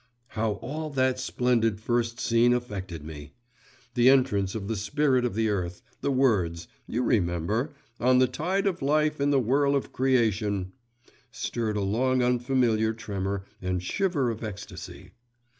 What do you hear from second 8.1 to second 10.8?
the tide of life, in the whirl of creation,'